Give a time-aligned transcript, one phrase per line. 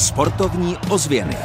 [0.00, 1.36] Sportovní ozvěny.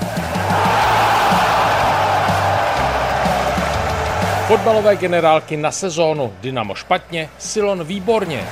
[4.47, 6.33] Fotbalové generálky na sezónu.
[6.41, 8.43] Dynamo špatně, Silon výborně.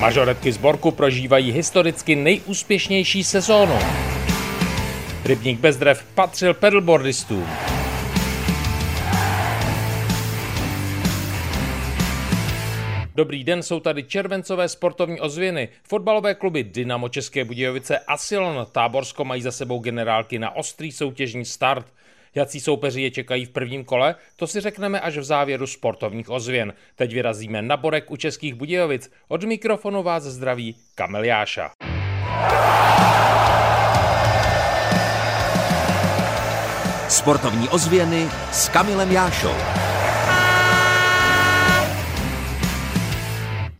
[0.00, 3.78] Mažoretky z Borku prožívají historicky nejúspěšnější sezónu.
[5.24, 7.46] Rybník Bezdrev patřil pedalboardistům.
[13.18, 15.68] Dobrý den, jsou tady červencové sportovní ozvěny.
[15.82, 21.44] Fotbalové kluby Dynamo České Budějovice a Silon Táborsko mají za sebou generálky na ostrý soutěžní
[21.44, 21.86] start.
[22.34, 26.72] Jací soupeři je čekají v prvním kole, to si řekneme až v závěru sportovních ozvěn.
[26.96, 29.10] Teď vyrazíme na Borek u Českých Budějovic.
[29.28, 31.70] Od mikrofonu vás zdraví Kamel Jáša.
[37.08, 39.87] Sportovní ozvěny s Kamilem Jášou.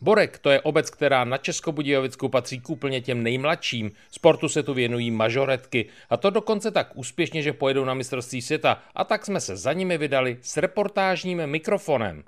[0.09, 3.91] Borek to je obec, která na Českobudějovicku patří k úplně těm nejmladším.
[4.11, 8.79] Sportu se tu věnují mažoretky a to dokonce tak úspěšně, že pojedou na mistrovství světa
[8.95, 12.23] a tak jsme se za nimi vydali s reportážním mikrofonem.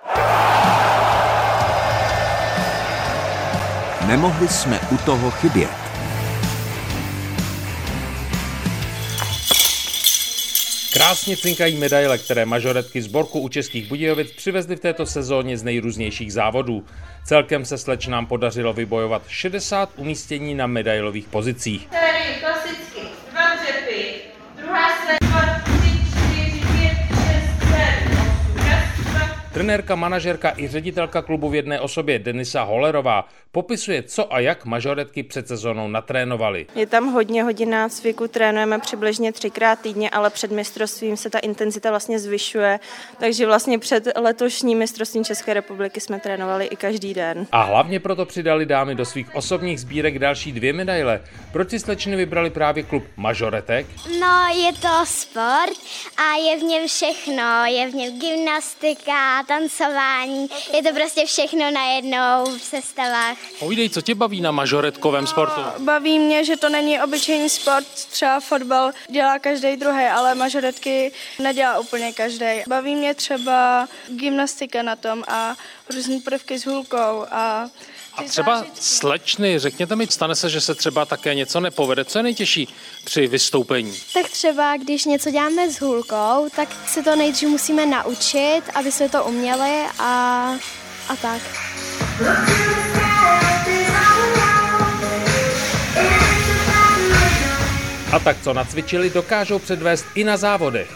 [4.07, 5.90] Nemohli jsme u toho chybět.
[10.93, 15.63] Krásně cinkají medaile, které mažoretky z Borku u Českých Budějovic přivezly v této sezóně z
[15.63, 16.85] nejrůznějších závodů.
[17.25, 21.87] Celkem se slečnám podařilo vybojovat 60 umístění na medailových pozicích.
[21.91, 22.41] Sérii
[29.61, 35.23] Trenérka, manažerka i ředitelka klubu v jedné osobě Denisa Holerová popisuje, co a jak mažoretky
[35.23, 36.67] před sezónou natrénovali.
[36.75, 41.89] Je tam hodně hodin nácviku, trénujeme přibližně třikrát týdně, ale před mistrovstvím se ta intenzita
[41.89, 42.79] vlastně zvyšuje,
[43.19, 47.47] takže vlastně před letošním mistrovstvím České republiky jsme trénovali i každý den.
[47.51, 51.21] A hlavně proto přidali dámy do svých osobních sbírek další dvě medaile.
[51.51, 53.85] Proč si slečny vybrali právě klub mažoretek?
[54.19, 55.77] No, je to sport
[56.17, 57.65] a je v něm všechno.
[57.65, 63.37] Je v něm gymnastika, tancování, je to prostě všechno najednou v sestavách.
[63.59, 65.61] Povídej, co tě baví na mažoretkovém sportu?
[65.79, 71.79] Baví mě, že to není obyčejný sport, třeba fotbal dělá každý druhý, ale mažoretky nedělá
[71.79, 72.63] úplně každý.
[72.67, 75.55] Baví mě třeba gymnastika na tom a
[75.93, 77.69] různé prvky s hůlkou a
[78.17, 82.05] A třeba slečny, řekněte mi, stane se, že se třeba také něco nepovede.
[82.05, 82.67] Co je nejtěžší
[83.03, 83.93] při vystoupení?
[84.13, 89.09] Tak třeba, když něco děláme s hůlkou, tak se to nejdřív musíme naučit, aby jsme
[89.09, 90.53] to uměli a,
[91.09, 91.41] a tak.
[98.11, 100.89] A tak, co nacvičili, dokážou předvést i na závodech.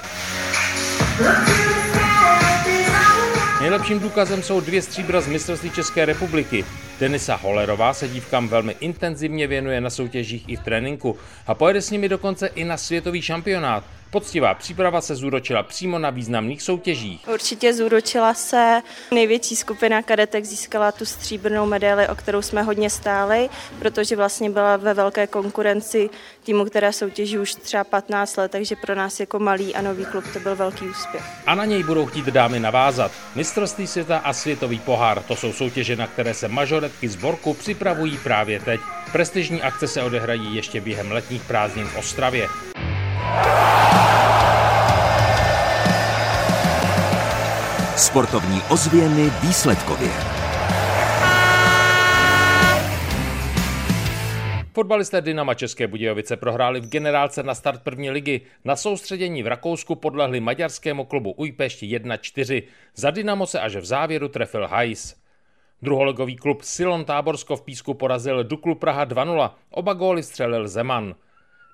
[3.62, 6.66] Nejlepším důkazem jsou dvě stříbra z mistrovství České republiky.
[7.00, 11.18] Denisa Holerová se dívkám velmi intenzivně věnuje na soutěžích i v tréninku
[11.48, 13.84] a pojede s nimi dokonce i na světový šampionát.
[14.10, 17.28] Poctivá příprava se zúročila přímo na významných soutěžích.
[17.34, 18.82] Určitě zúročila se.
[19.12, 24.78] Největší skupina kadetek získala tu stříbrnou medaili, o kterou jsme hodně stáli, protože vlastně byla
[24.78, 26.10] ve velké konkurenci
[26.44, 30.24] týmu, které soutěží už třeba 15 let, takže pro nás jako malý a nový klub
[30.34, 31.24] to byl velký úspěch.
[31.46, 33.12] A na něj budou chtít dámy navázat.
[33.36, 38.18] Mistrovství světa a světový pohár, to jsou soutěže, na které se mažoretky z Borku připravují
[38.18, 38.80] právě teď.
[39.12, 42.48] Prestižní akce se odehrají ještě během letních prázdnin v Ostravě.
[47.98, 50.10] Sportovní ozvěny výsledkově.
[54.76, 58.42] Fotbalisté Dynama České Budějovice prohráli v generálce na start první ligy.
[58.66, 62.64] Na soustředění v Rakousku podlehli maďarskému klubu Ujpešť 1-4.
[62.96, 65.25] Za Dynamo se až v závěru trefil Hajs.
[65.86, 69.50] Druholigový klub Silon Táborsko v Písku porazil Duklu Praha 2-0.
[69.70, 71.16] Oba góly střelil Zeman.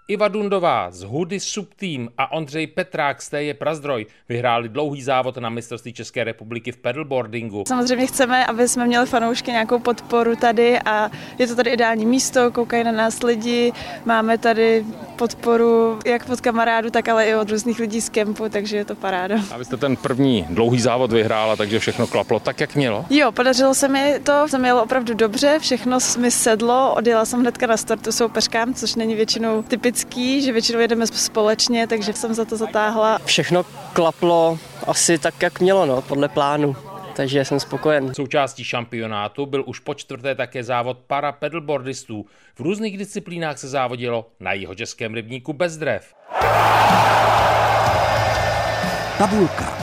[0.07, 5.49] Iva Dundová z Hudy Subtým a Ondřej Petrák z Téje Prazdroj vyhráli dlouhý závod na
[5.49, 7.63] mistrovství České republiky v pedalboardingu.
[7.67, 12.51] Samozřejmě chceme, aby jsme měli fanoušky nějakou podporu tady a je to tady ideální místo,
[12.51, 13.73] koukají na nás lidi,
[14.05, 14.85] máme tady
[15.15, 18.95] podporu jak od kamarádů, tak ale i od různých lidí z kempu, takže je to
[18.95, 19.35] paráda.
[19.51, 23.05] A vy jste ten první dlouhý závod vyhrála, takže všechno klaplo tak, jak mělo?
[23.09, 27.67] Jo, podařilo se mi to, jsem jelo opravdu dobře, všechno mi sedlo, odjela jsem hnedka
[27.67, 29.61] na startu soupeřkám, což není většinou
[29.91, 33.19] typický, že většinou jedeme společně, takže jsem za to zatáhla.
[33.25, 36.75] Všechno klaplo asi tak, jak mělo, no, podle plánu.
[37.15, 38.13] Takže jsem spokojen.
[38.13, 42.25] Součástí šampionátu byl už po čtvrté také závod para pedalboardistů.
[42.55, 46.13] V různých disciplínách se závodilo na jihočeském rybníku bez drev.
[49.17, 49.77] Tabulka.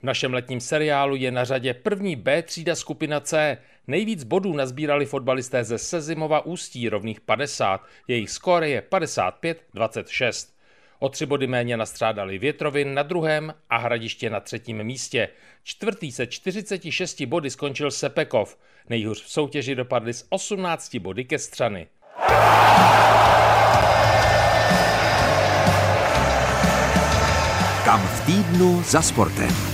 [0.00, 3.58] V našem letním seriálu je na řadě první B třída skupina C.
[3.86, 10.48] Nejvíc bodů nazbírali fotbalisté ze Sezimova Ústí rovných 50, jejich skóre je 55-26.
[10.98, 15.28] O tři body méně nastřádali Větrovin na druhém a Hradiště na třetím místě.
[15.62, 18.58] Čtvrtý se 46 body skončil Sepekov.
[18.88, 21.86] Nejhůř v soutěži dopadli s 18 body ke Střany.
[27.84, 29.73] Kam v týdnu za sportem.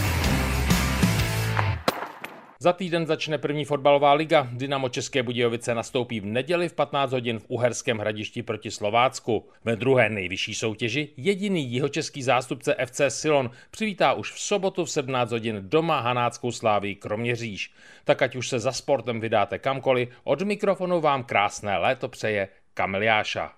[2.62, 4.48] Za týden začne první fotbalová liga.
[4.52, 9.48] Dynamo České Budějovice nastoupí v neděli v 15 hodin v Uherském hradišti proti Slovácku.
[9.64, 15.30] Ve druhé nejvyšší soutěži jediný jihočeský zástupce FC Silon přivítá už v sobotu v 17
[15.30, 17.72] hodin doma Hanáckou sláví Kroměříž.
[18.04, 23.02] Tak ať už se za sportem vydáte kamkoliv, od mikrofonu vám krásné léto přeje Kamil
[23.02, 23.52] Jáša.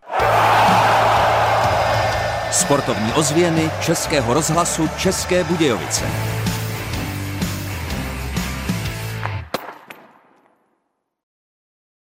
[2.50, 6.41] Sportovní ozvěny Českého rozhlasu České Budějovice.